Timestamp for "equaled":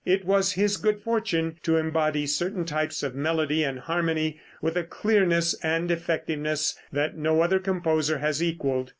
8.41-8.89